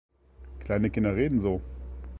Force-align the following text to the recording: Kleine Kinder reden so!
Kleine 0.61 0.89
Kinder 0.89 1.15
reden 1.15 1.37
so! 1.39 1.61